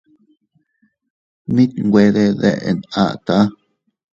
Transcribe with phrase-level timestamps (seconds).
[1.53, 3.37] Mit nwe de deʼn ata.